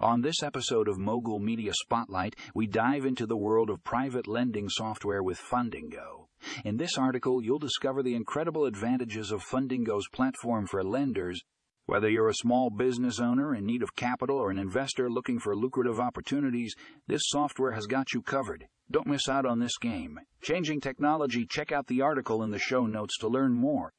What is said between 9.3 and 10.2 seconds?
of Fundingo's